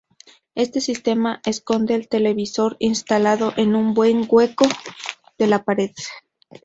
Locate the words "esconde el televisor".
1.45-2.75